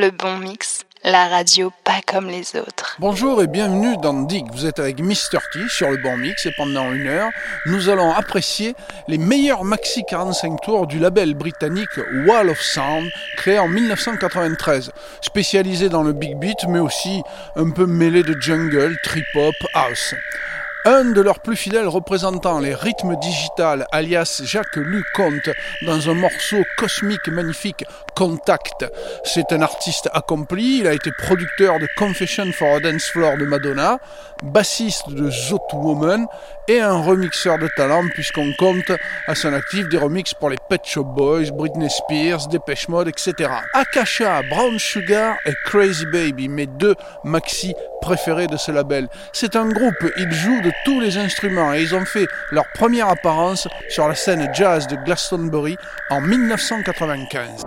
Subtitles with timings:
[0.00, 2.94] Le bon mix, la radio pas comme les autres.
[3.00, 4.46] Bonjour et bienvenue dans Dig.
[4.52, 5.40] Vous êtes avec Mr.
[5.52, 7.30] T sur le bon mix et pendant une heure,
[7.66, 8.76] nous allons apprécier
[9.08, 14.92] les meilleurs maxi 45 tours du label britannique Wall of Sound, créé en 1993.
[15.20, 17.24] Spécialisé dans le big beat, mais aussi
[17.56, 20.14] un peu mêlé de jungle, trip hop, house.
[20.90, 25.50] Un de leurs plus fidèles représentants, les rythmes digital, alias Jacques Luc Comte,
[25.82, 27.84] dans un morceau cosmique magnifique,
[28.16, 28.86] Contact.
[29.22, 33.44] C'est un artiste accompli, il a été producteur de Confession for a Dance Floor de
[33.44, 33.98] Madonna,
[34.42, 36.26] bassiste de Zot Woman
[36.68, 38.90] et un remixeur de talent puisqu'on compte
[39.26, 43.50] à son actif des remixes pour les Pet Shop Boys, Britney Spears, Depeche Mode, etc.
[43.74, 46.94] Akasha, Brown Sugar et Crazy Baby, mes deux
[47.24, 49.08] maxi préférés de ce label.
[49.32, 53.08] C'est un groupe, ils jouent de tous les instruments et ils ont fait leur première
[53.08, 55.76] apparence sur la scène jazz de Glastonbury
[56.10, 57.64] en 1995.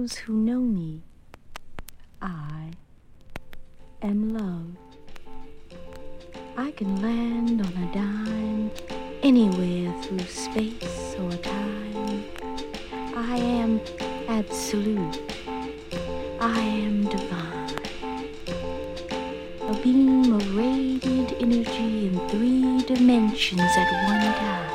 [0.00, 1.02] those who know me.
[2.22, 2.70] I
[4.00, 4.76] am love.
[6.56, 8.70] I can land on a dime
[9.24, 12.24] anywhere through space or time.
[13.16, 13.80] I am
[14.28, 15.20] absolute.
[16.40, 17.74] I am divine.
[19.72, 24.67] A beam of radiant energy in three dimensions at one time.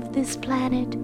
[0.00, 0.99] of this planet.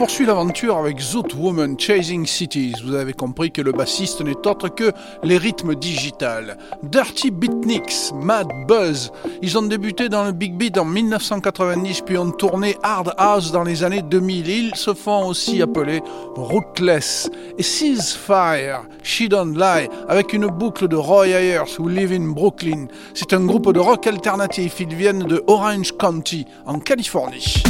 [0.00, 2.72] Poursuit l'aventure avec Zoot Woman Chasing Cities.
[2.86, 6.56] Vous avez compris que le bassiste n'est autre que les rythmes digital.
[6.82, 9.12] Dirty Beatniks, Mad Buzz.
[9.42, 13.62] Ils ont débuté dans le Big Beat en 1990 puis ont tourné Hard House dans
[13.62, 14.48] les années 2000.
[14.48, 16.00] Ils se font aussi appeler
[16.34, 17.28] Rootless.
[17.58, 22.86] Et Fire, She Don't Lie, avec une boucle de Roy Ayers who live in Brooklyn.
[23.12, 24.80] C'est un groupe de rock alternatif.
[24.80, 27.62] Ils viennent de Orange County, en Californie.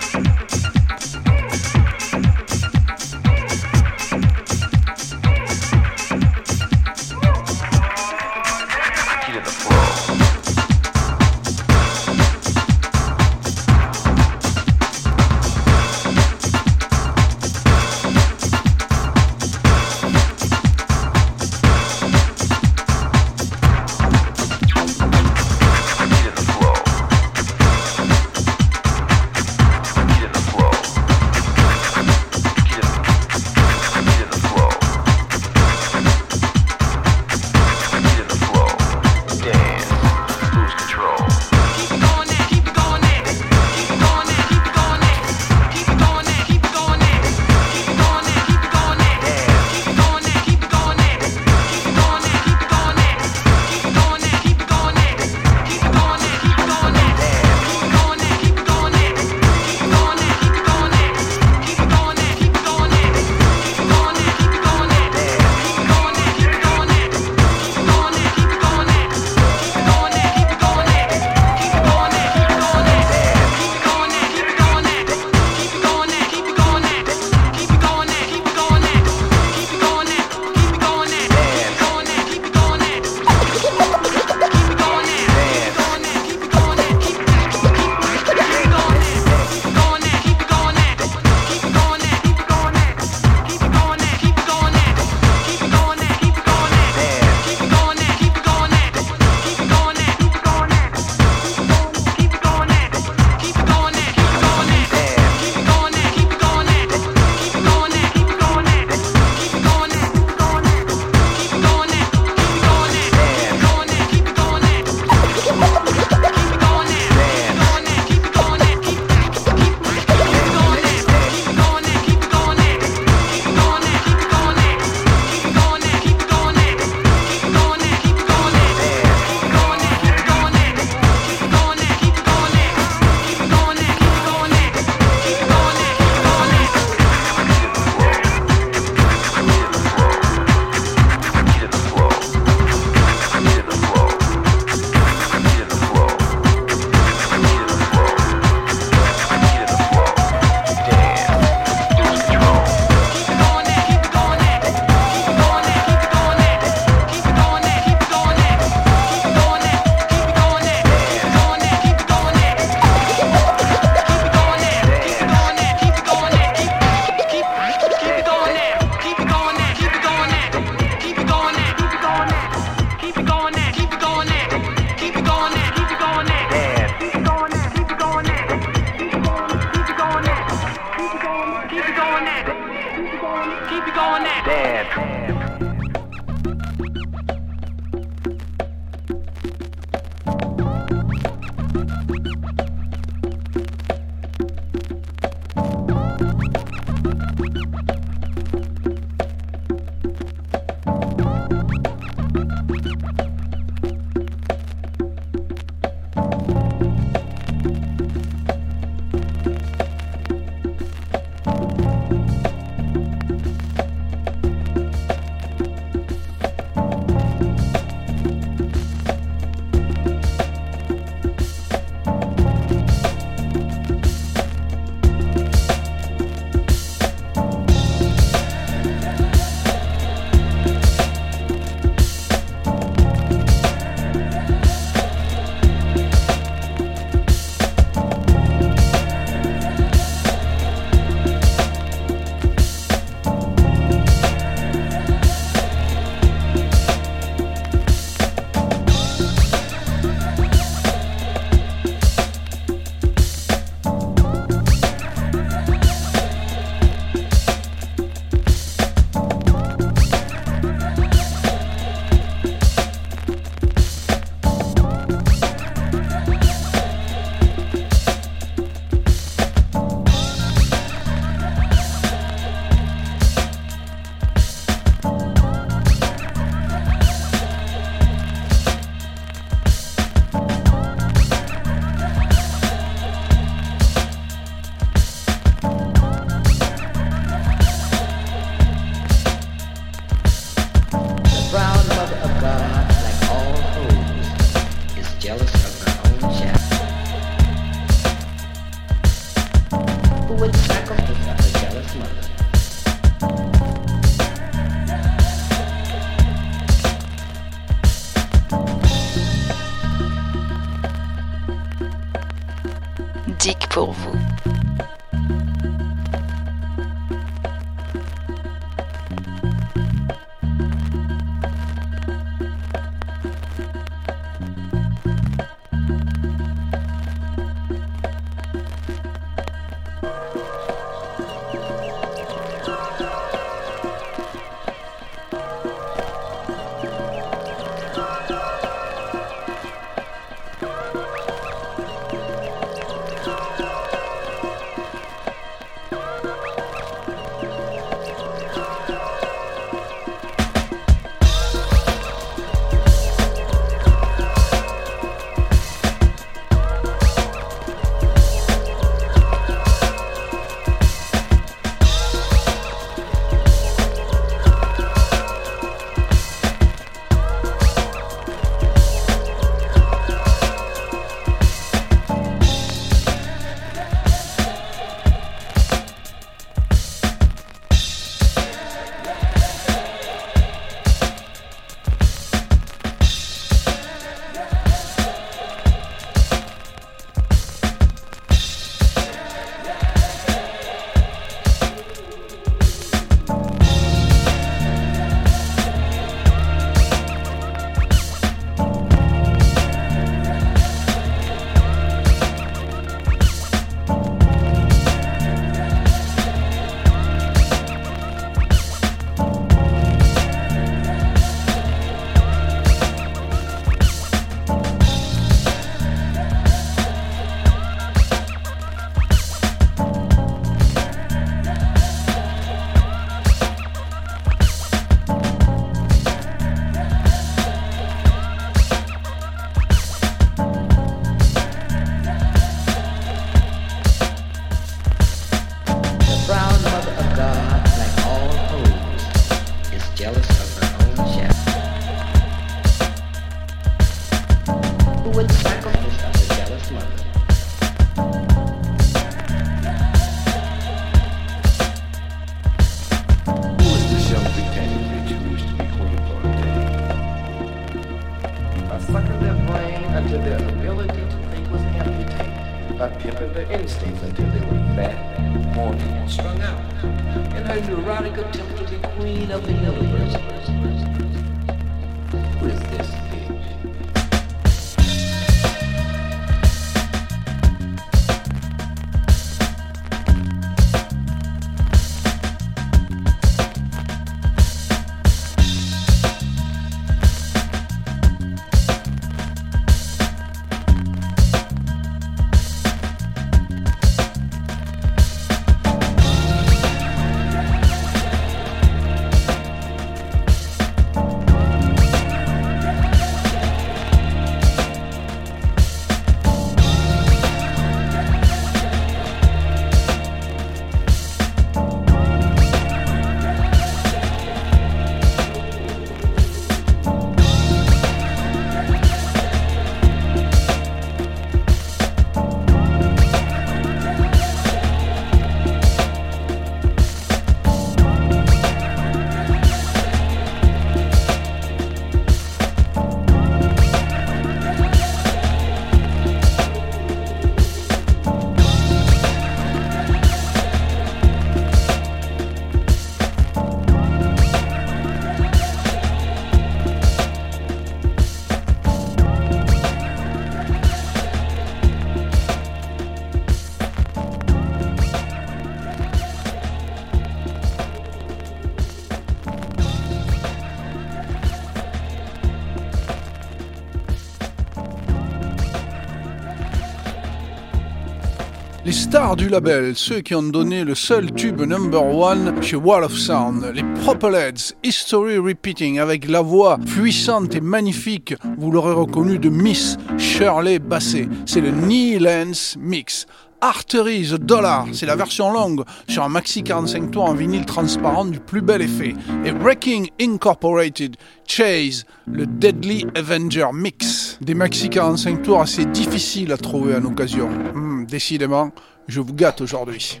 [568.86, 572.96] Stars du label, ceux qui ont donné le seul tube number one chez Wall of
[572.96, 579.28] Sound, les Propelheads, History Repeating, avec la voix puissante et magnifique, vous l'aurez reconnu, de
[579.28, 581.08] Miss Shirley Bassey.
[581.26, 583.06] C'est le Knee Lens Mix.
[583.40, 588.04] Artery The Dollar, c'est la version longue sur un maxi 45 tours en vinyle transparent
[588.04, 588.94] du plus bel effet.
[589.24, 594.18] Et Breaking Incorporated, Chase, le Deadly Avenger Mix.
[594.20, 597.28] Des maxi 45 tours assez difficiles à trouver en occasion.
[597.28, 598.52] Hmm, décidément,
[598.88, 600.00] je vous gâte aujourd'hui.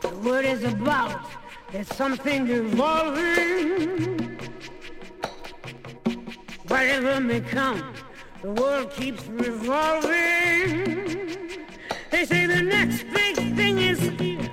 [0.00, 1.20] The word is about.
[1.72, 4.38] There's something evolving.
[6.68, 7.82] Whatever may come,
[8.42, 10.12] the world keeps revolving.
[12.10, 14.50] They say the next big thing is here,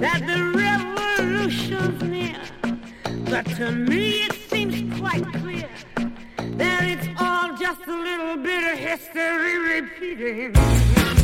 [0.00, 2.40] that the revolution's near.
[3.28, 5.68] But to me it seems quite clear
[6.56, 11.21] that it's all just a little bit of history repeating.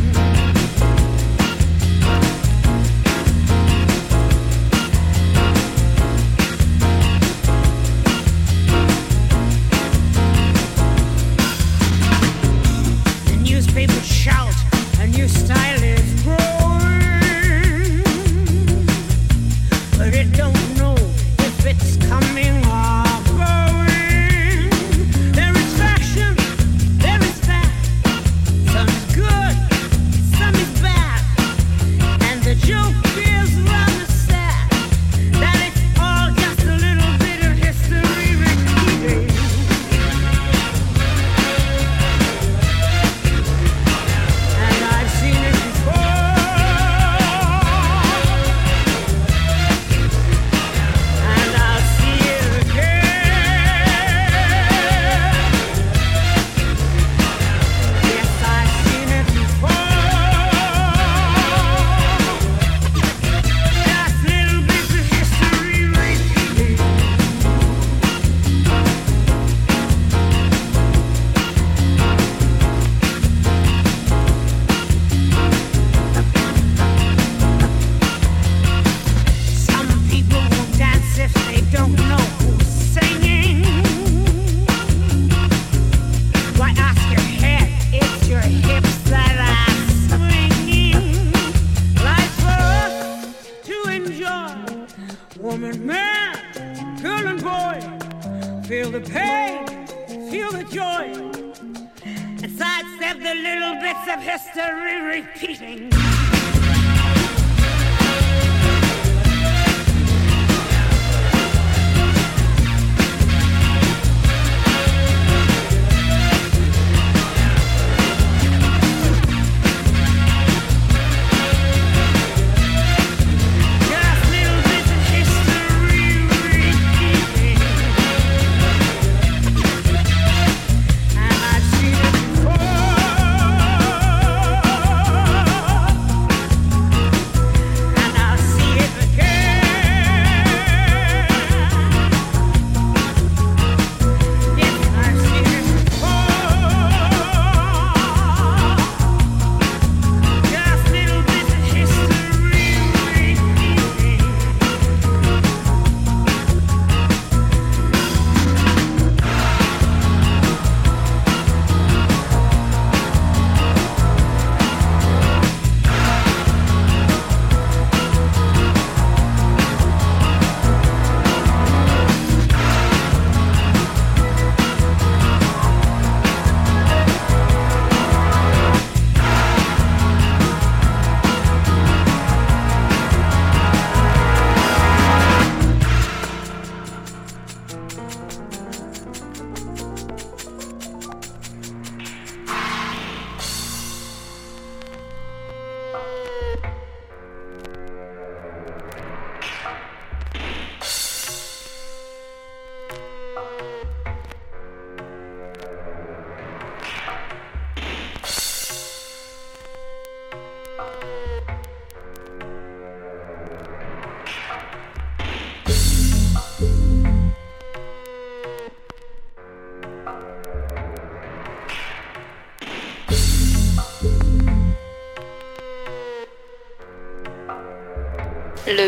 [13.58, 14.54] Newspapers shout
[15.00, 16.38] a new style is growing,
[19.98, 22.57] but it don't know if it's coming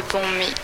[0.09, 0.60] Bon.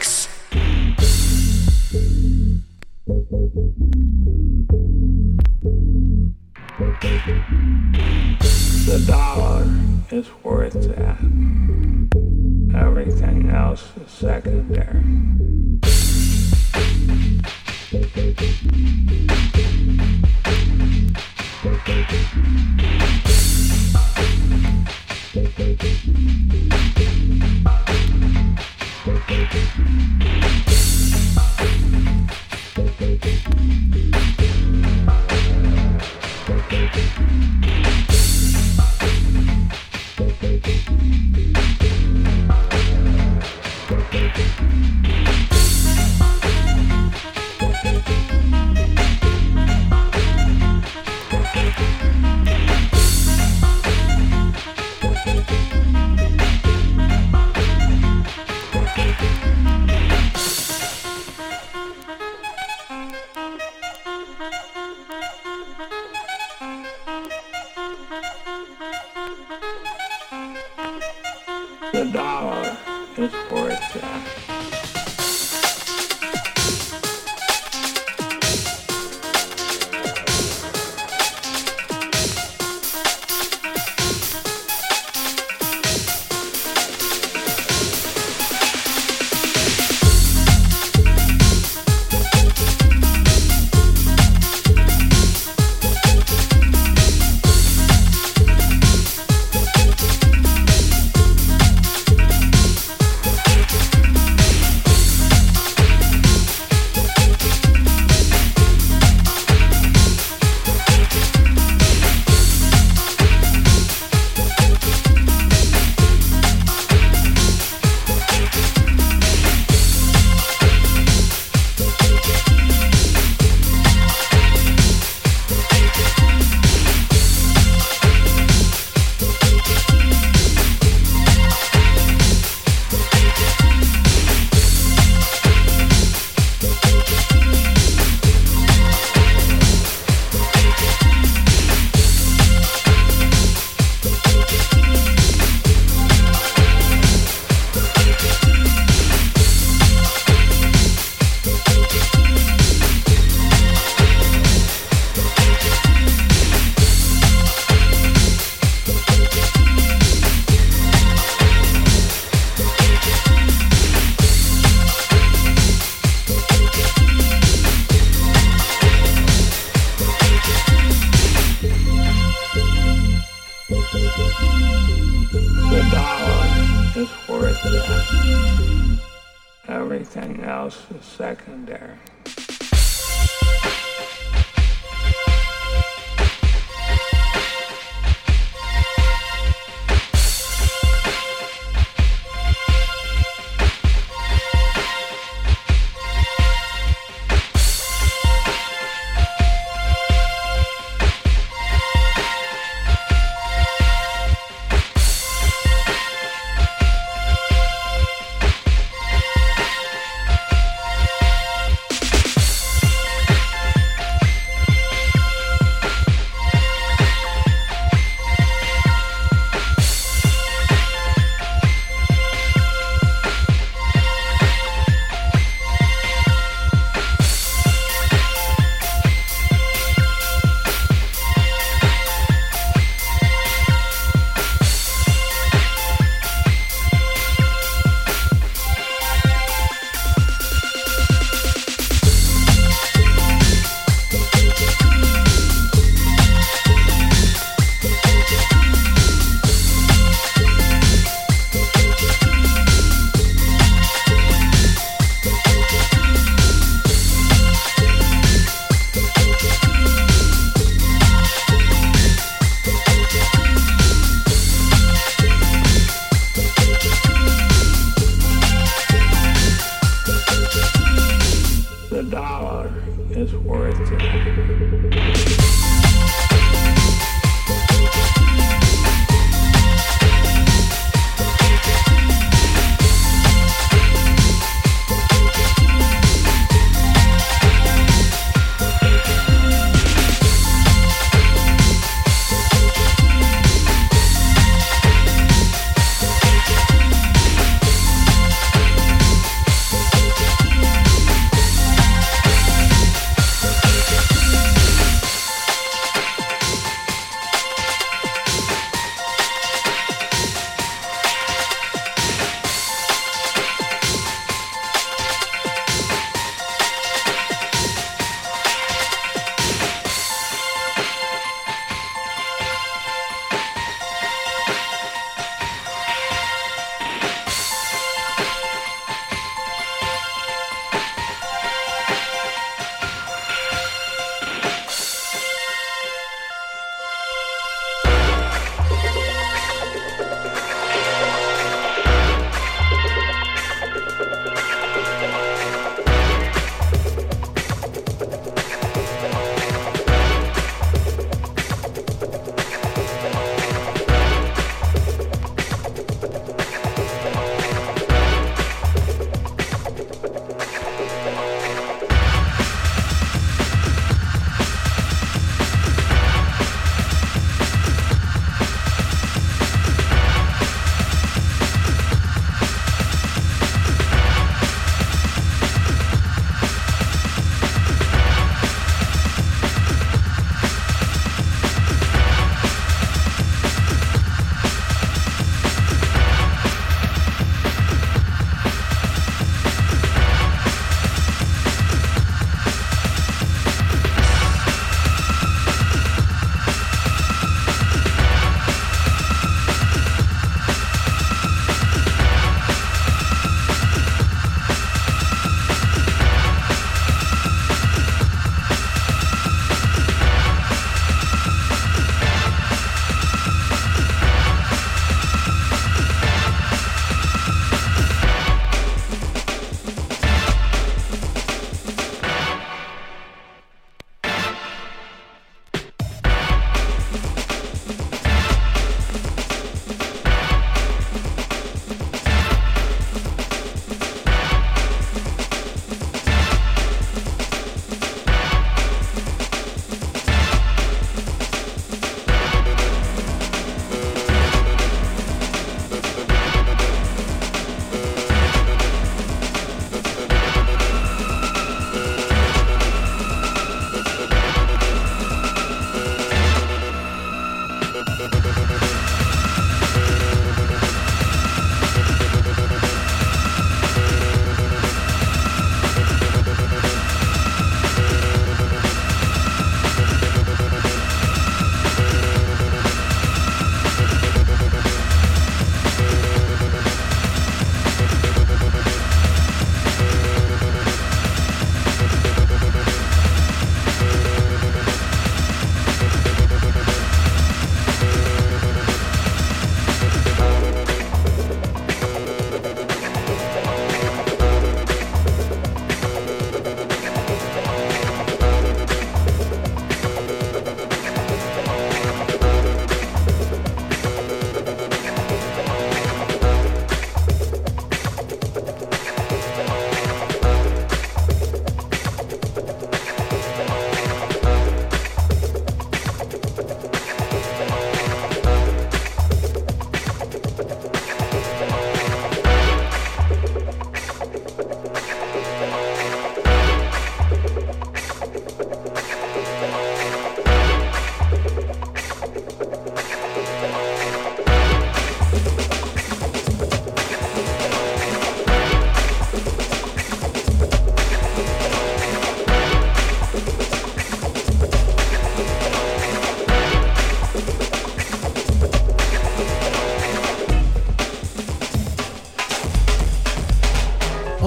[71.93, 72.76] The dollar
[73.16, 74.75] is worth that.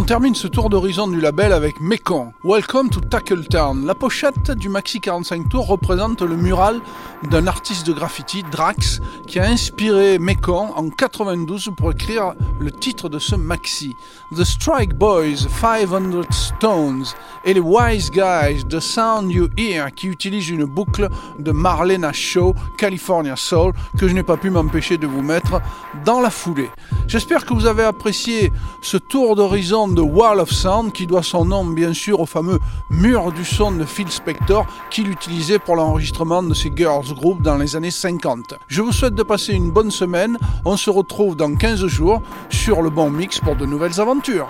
[0.09, 2.33] Termine ce tour d'horizon du label avec Mekong.
[2.43, 3.85] Welcome to Town.
[3.85, 6.81] La pochette du Maxi 45 Tour représente le mural
[7.29, 13.07] d'un artiste de graffiti, Drax, qui a inspiré Mekong en 92 pour écrire le titre
[13.07, 13.95] de ce maxi.
[14.35, 17.05] The Strike Boys, 500 Stones
[17.45, 22.53] et les Wise Guys, The Sound You Hear, qui utilisent une boucle de Marlena Shaw,
[22.77, 25.61] California Soul, que je n'ai pas pu m'empêcher de vous mettre
[26.05, 26.69] dans la foulée.
[27.07, 31.45] J'espère que vous avez apprécié ce tour d'horizon de Wall of Sound qui doit son
[31.45, 32.59] nom bien sûr au fameux
[32.89, 37.57] mur du son de Phil Spector qu'il utilisait pour l'enregistrement de ses girls group dans
[37.57, 38.55] les années 50.
[38.67, 40.37] Je vous souhaite de passer une bonne semaine.
[40.65, 44.49] On se retrouve dans 15 jours sur le bon mix pour de nouvelles aventures.